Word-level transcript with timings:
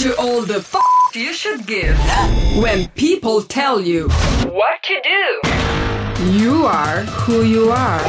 to 0.00 0.16
all 0.18 0.40
the 0.40 0.56
f 0.56 0.74
you 1.14 1.34
should 1.34 1.66
give 1.66 1.94
when 2.56 2.88
people 3.04 3.42
tell 3.42 3.78
you 3.78 4.08
what 4.48 4.82
to 4.82 4.96
do. 5.14 5.26
You 6.40 6.64
are 6.64 7.00
who 7.24 7.42
you 7.42 7.70
are. 7.70 8.00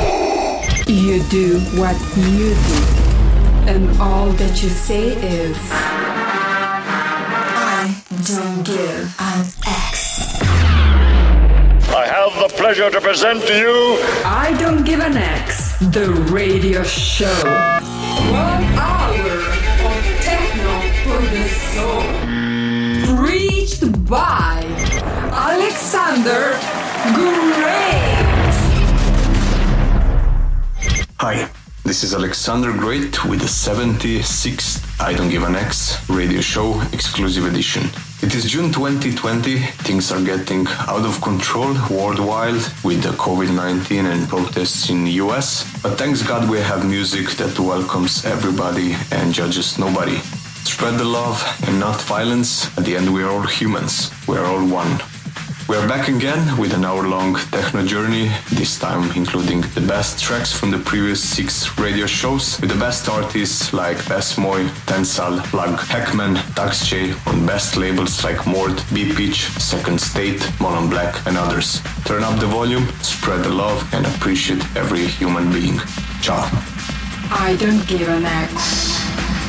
You 0.87 1.21
do 1.23 1.59
what 1.81 1.97
you 2.15 2.55
do. 2.69 2.79
And 3.71 3.83
all 3.99 4.29
that 4.41 4.63
you 4.63 4.69
say 4.69 5.05
is 5.39 5.57
I 7.73 8.01
don't 8.23 8.63
give 8.63 9.03
an 9.19 9.41
X. 9.67 10.39
I 11.91 12.05
have 12.07 12.31
the 12.39 12.55
pleasure 12.55 12.89
to 12.89 13.01
present 13.01 13.41
to 13.47 13.53
you 13.53 13.99
I 14.23 14.55
Don't 14.57 14.85
Give 14.85 15.01
an 15.01 15.17
X, 15.17 15.77
the 15.97 16.07
radio 16.31 16.83
show. 16.83 17.39
One 18.31 18.63
hour 18.79 19.00
by 24.11 24.61
Alexander 25.31 26.59
Great. 27.15 28.55
Hi, 31.21 31.49
this 31.85 32.03
is 32.03 32.13
Alexander 32.13 32.73
Great 32.73 33.23
with 33.23 33.39
the 33.39 33.45
76th 33.45 34.99
I 34.99 35.13
Don't 35.13 35.29
Give 35.29 35.43
an 35.43 35.55
X 35.55 36.09
radio 36.09 36.41
show 36.41 36.81
exclusive 36.91 37.45
edition. 37.45 37.83
It 38.21 38.35
is 38.35 38.43
June 38.43 38.73
2020, 38.73 39.59
things 39.87 40.11
are 40.11 40.21
getting 40.21 40.67
out 40.89 41.05
of 41.05 41.21
control 41.21 41.73
worldwide 41.89 42.61
with 42.83 43.03
the 43.03 43.13
COVID-19 43.15 44.11
and 44.11 44.27
protests 44.27 44.89
in 44.89 45.05
the 45.05 45.11
US, 45.23 45.63
but 45.81 45.97
thanks 45.97 46.21
God 46.21 46.49
we 46.49 46.59
have 46.59 46.85
music 46.85 47.29
that 47.37 47.57
welcomes 47.57 48.25
everybody 48.25 48.93
and 49.13 49.33
judges 49.33 49.79
nobody. 49.79 50.19
Spread 50.63 50.97
the 50.97 51.05
love 51.05 51.41
and 51.67 51.79
not 51.79 52.01
violence, 52.01 52.75
at 52.77 52.85
the 52.85 52.95
end 52.95 53.13
we 53.13 53.23
are 53.23 53.29
all 53.29 53.43
humans, 53.43 54.11
we 54.27 54.37
are 54.37 54.45
all 54.45 54.65
one. 54.67 54.99
We 55.71 55.77
are 55.77 55.87
back 55.87 56.09
again 56.09 56.57
with 56.57 56.73
an 56.73 56.83
hour 56.83 57.07
long 57.07 57.35
techno 57.35 57.85
journey, 57.85 58.29
this 58.51 58.77
time 58.77 59.09
including 59.15 59.61
the 59.73 59.85
best 59.87 60.21
tracks 60.21 60.51
from 60.51 60.69
the 60.69 60.79
previous 60.79 61.23
six 61.23 61.77
radio 61.79 62.05
shows, 62.07 62.59
with 62.59 62.71
the 62.71 62.79
best 62.79 63.07
artists 63.07 63.71
like 63.71 63.97
Best 64.09 64.35
Tensal, 64.35 65.41
Plug, 65.45 65.79
Heckman, 65.79 66.35
J 66.89 67.13
on 67.25 67.45
best 67.45 67.77
labels 67.77 68.21
like 68.23 68.45
Mord, 68.45 68.73
BPitch, 68.91 69.57
Second 69.61 70.01
State, 70.01 70.41
Monnom 70.59 70.89
Black, 70.89 71.25
and 71.25 71.37
others. 71.37 71.81
Turn 72.03 72.23
up 72.23 72.37
the 72.39 72.47
volume, 72.47 72.85
spread 73.01 73.43
the 73.43 73.49
love, 73.49 73.81
and 73.93 74.05
appreciate 74.05 74.63
every 74.75 75.05
human 75.05 75.53
being. 75.53 75.79
Ciao. 76.21 76.49
I 77.31 77.55
don't 77.57 77.87
give 77.87 78.09
an 78.09 78.25
X. 78.25 79.40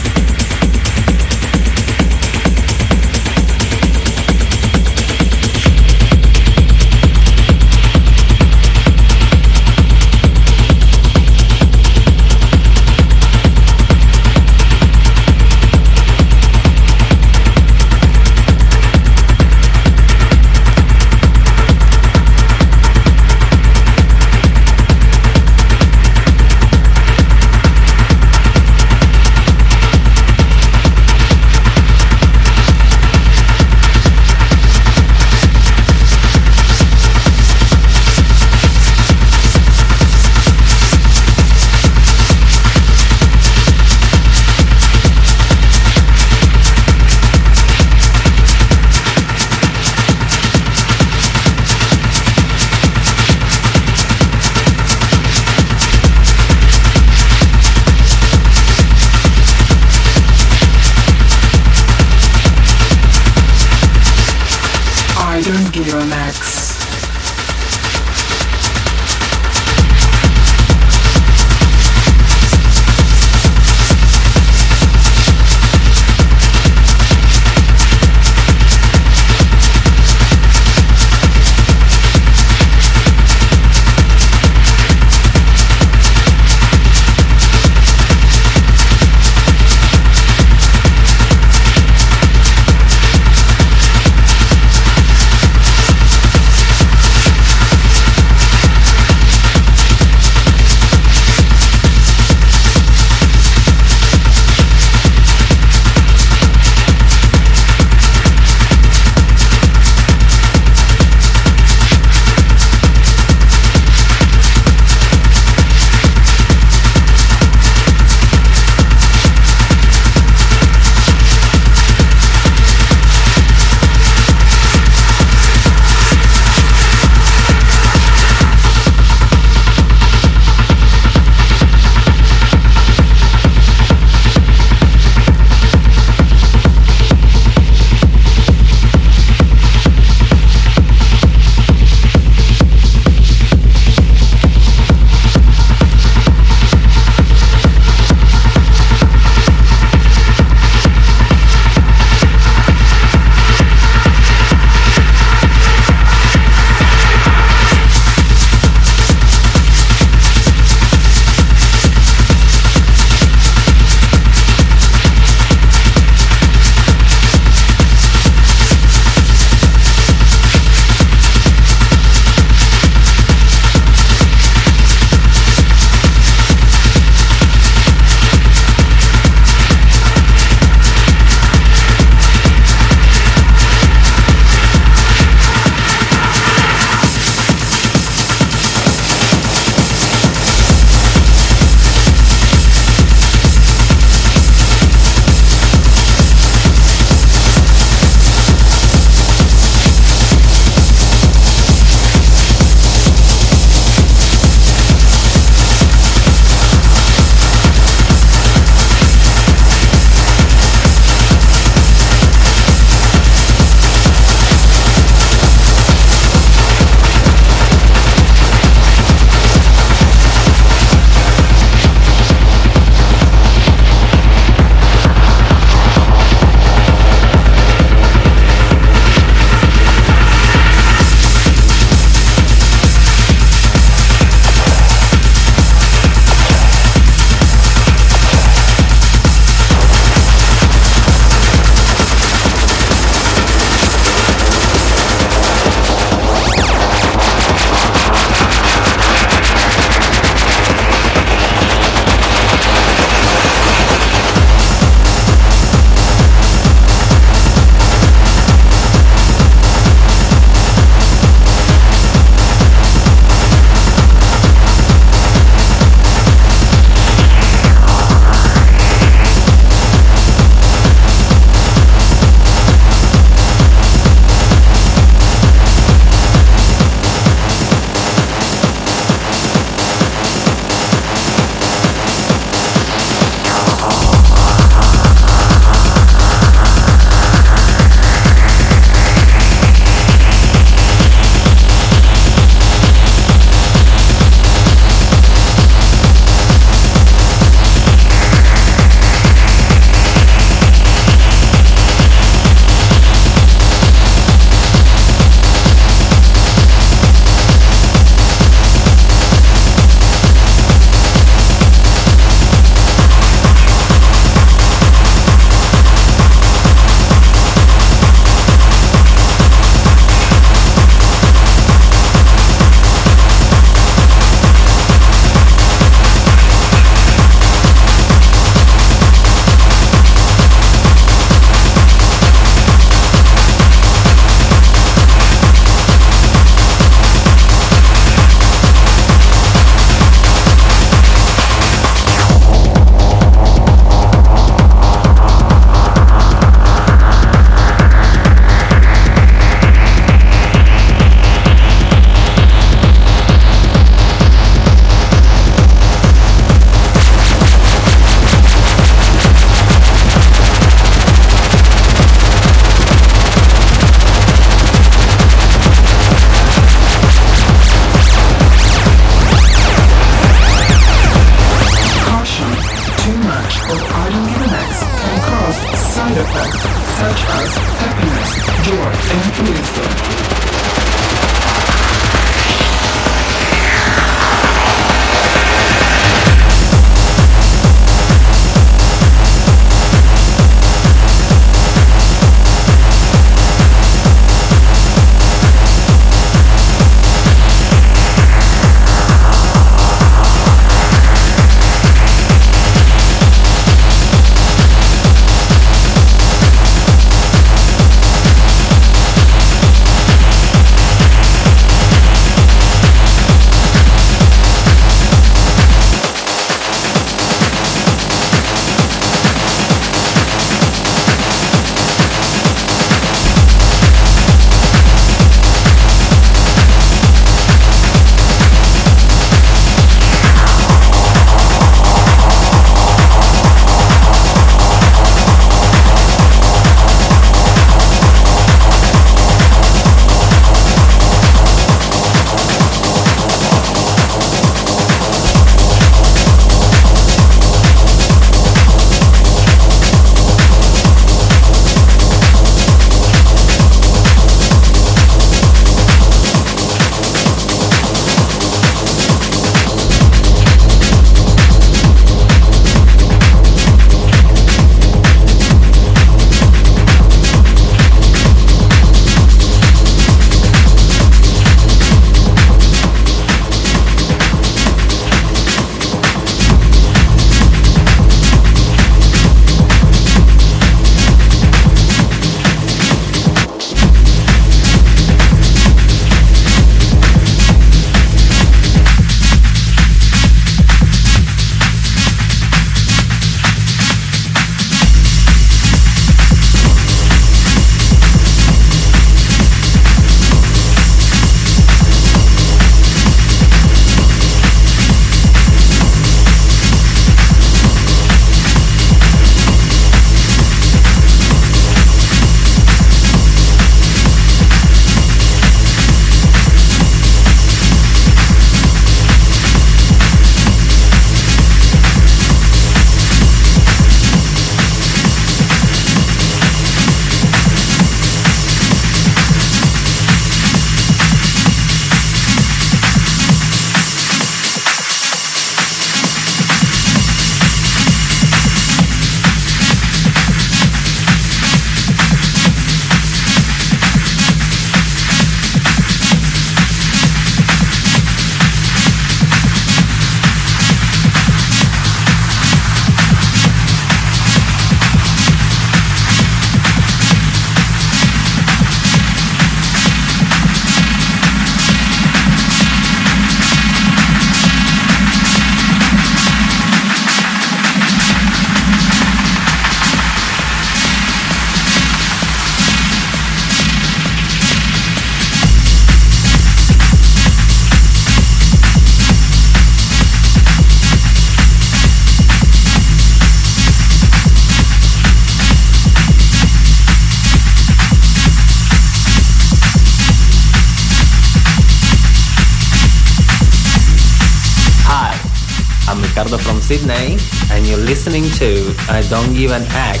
Sydney, 596.62 597.18
and 597.50 597.66
you're 597.66 597.76
listening 597.76 598.24
to 598.30 598.74
I 598.88 599.02
Don't 599.10 599.34
Give 599.34 599.50
an 599.52 599.66
X 599.72 600.00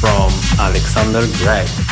from 0.00 0.30
Alexander 0.58 1.20
Great. 1.36 1.89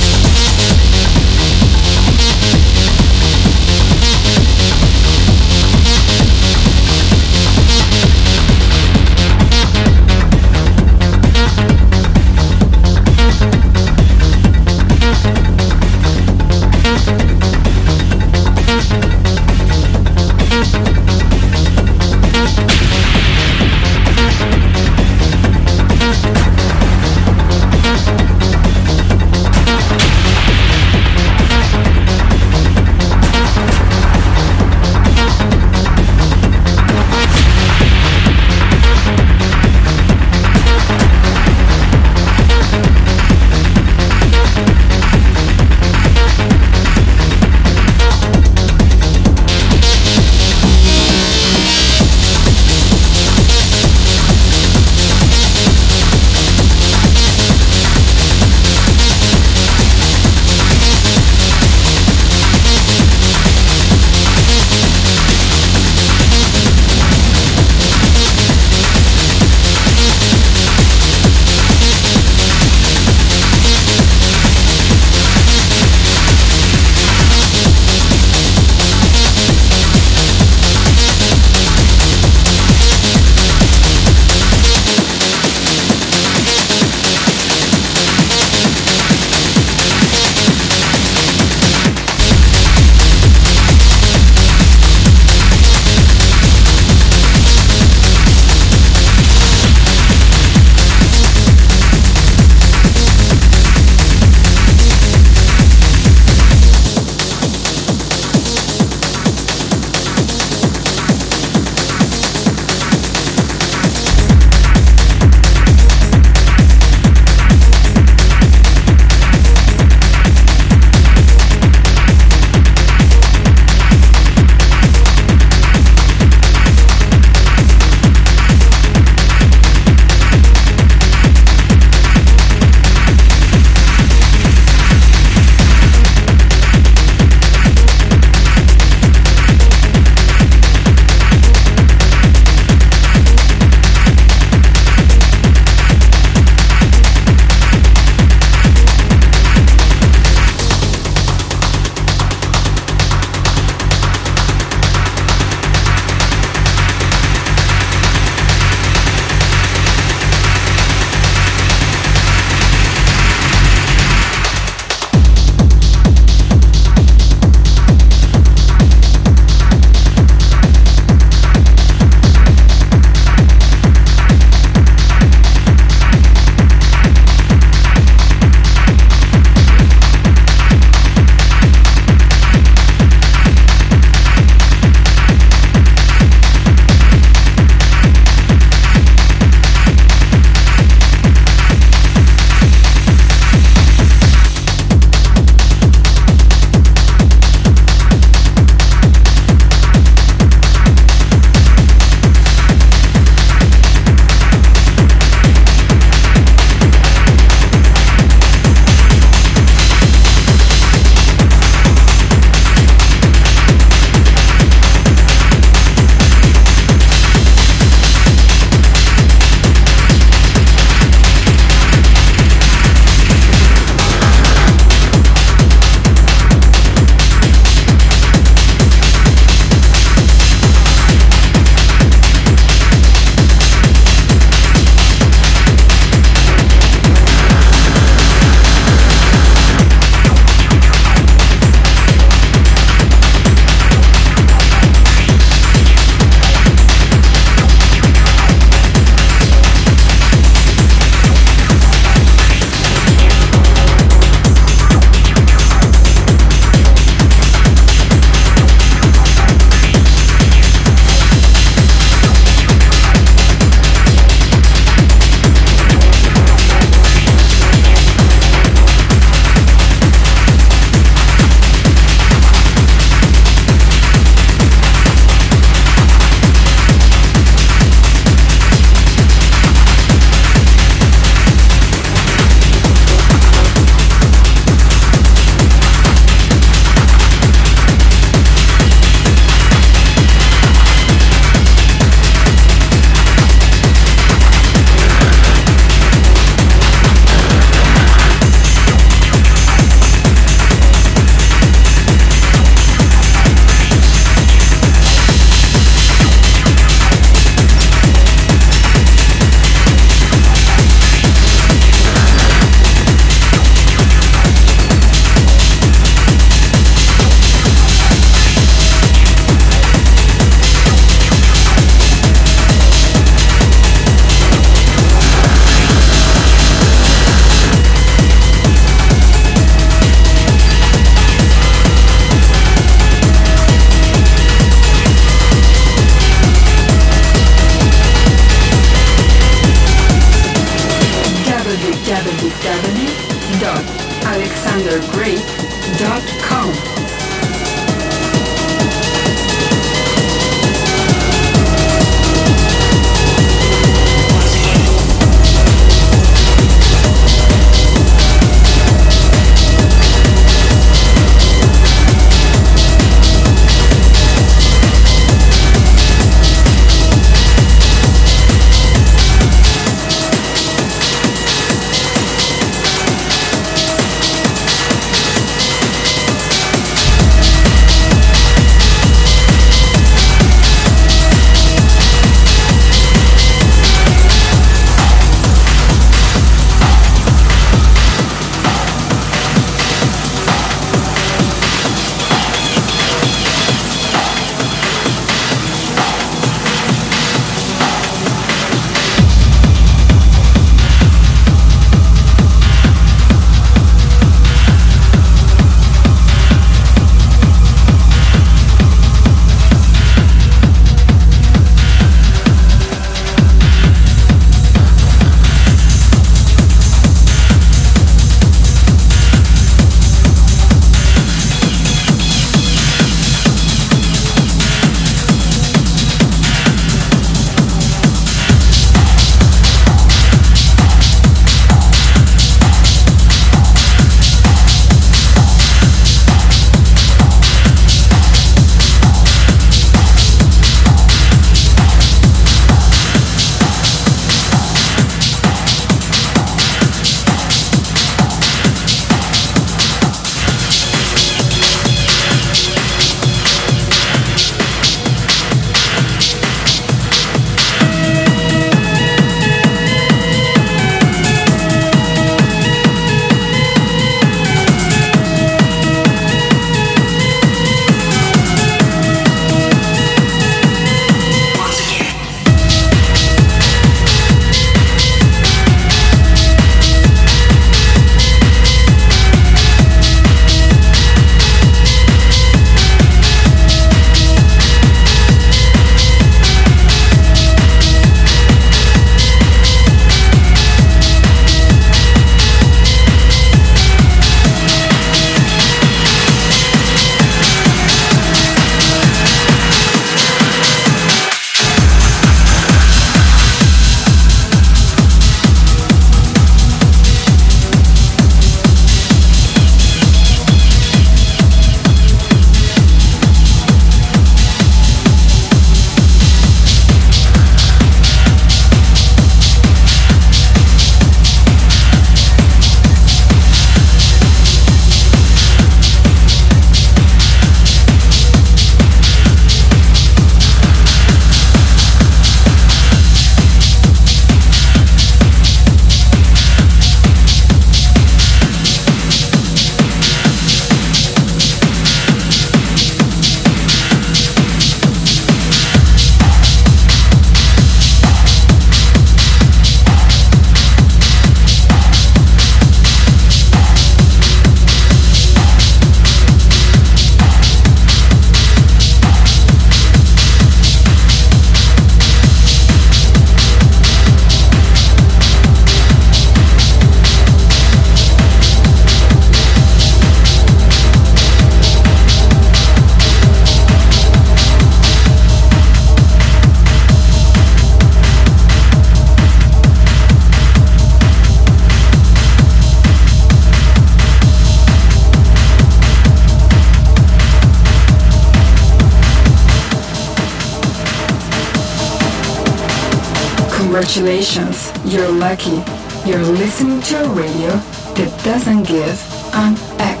Congratulations, 593.71 594.69
you're 594.83 595.09
lucky. 595.09 595.63
You're 596.05 596.25
listening 596.25 596.81
to 596.81 597.05
a 597.05 597.09
radio 597.11 597.51
that 597.95 598.21
doesn't 598.21 598.63
give 598.63 598.99
an 599.33 599.55
X. 599.79 600.00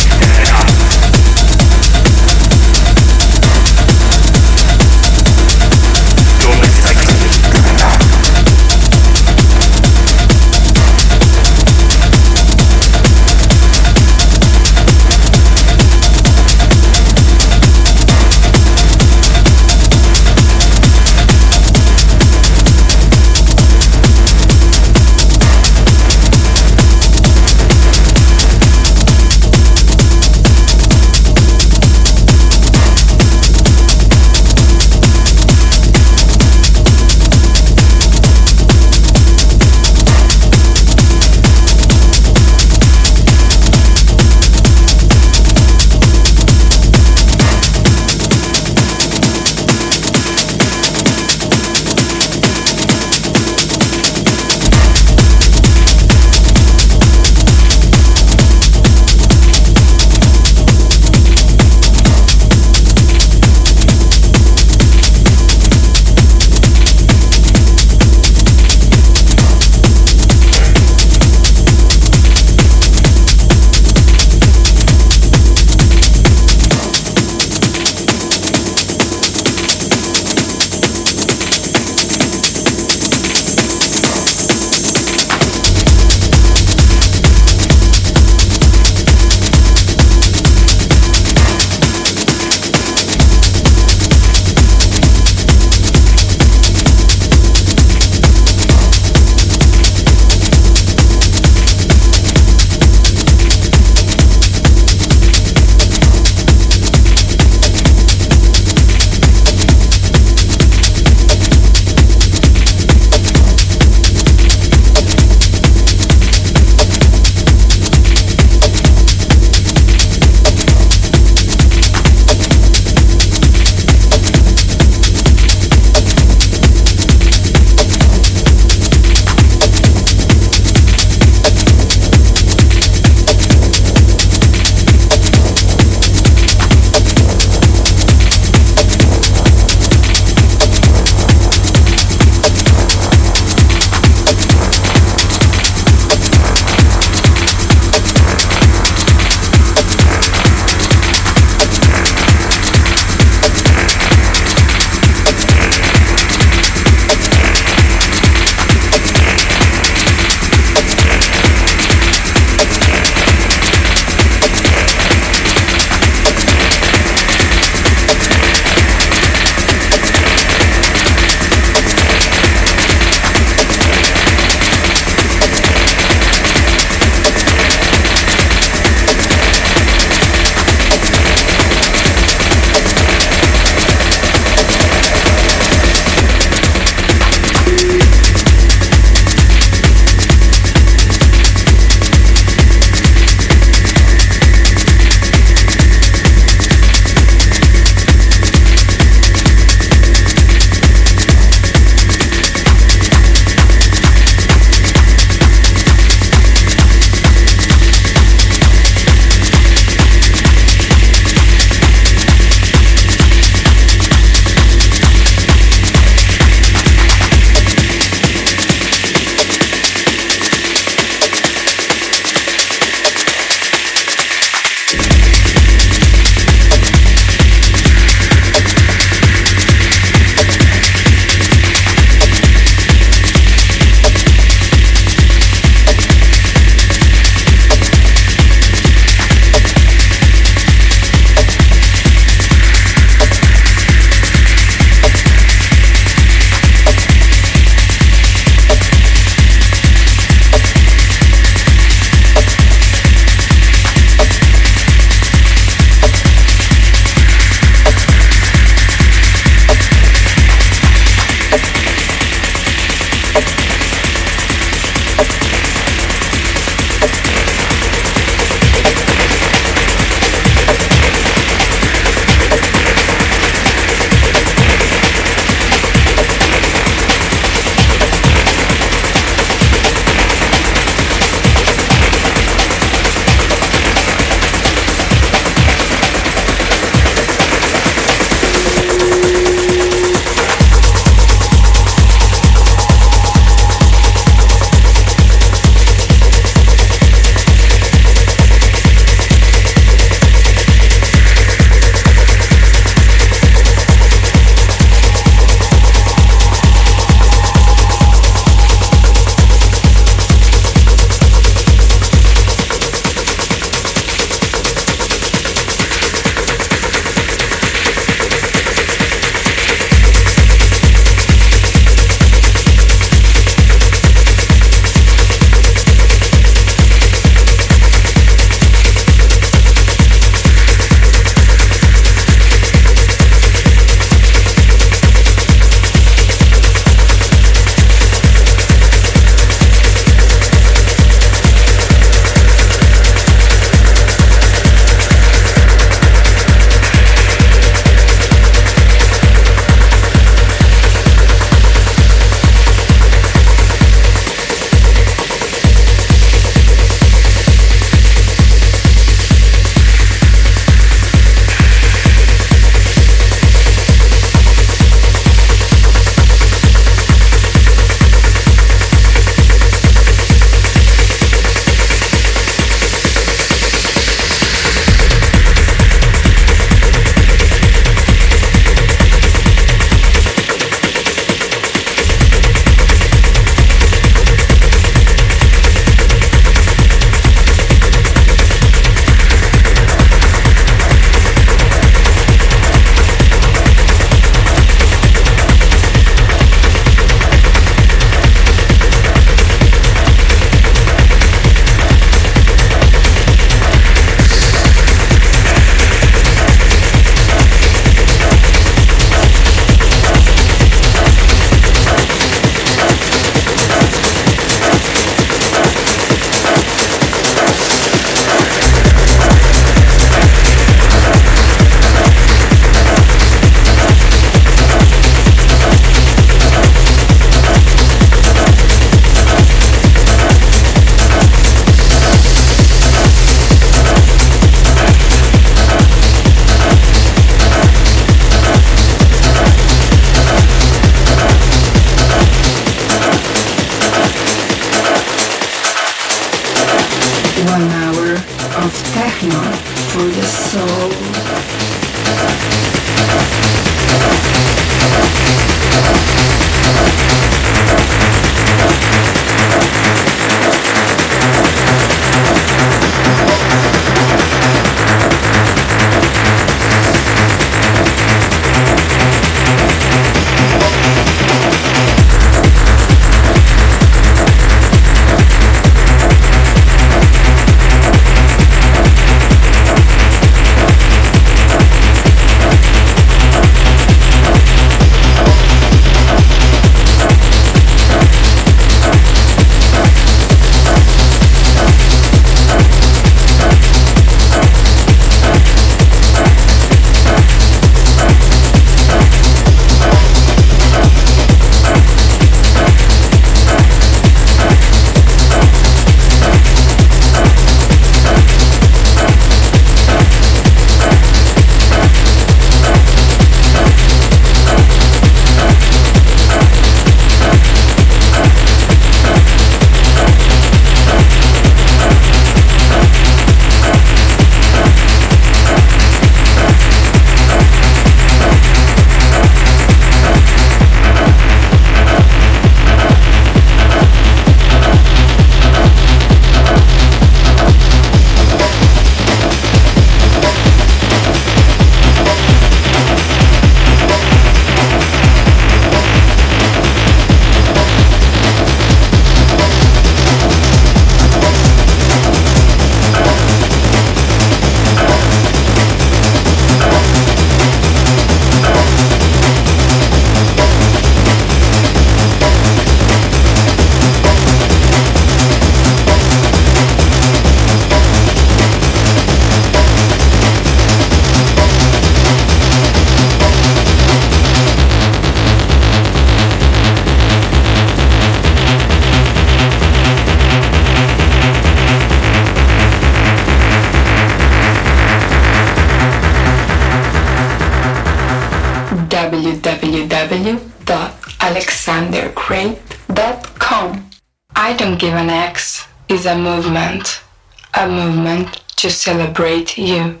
celebrate 598.82 599.56
you. 599.56 600.00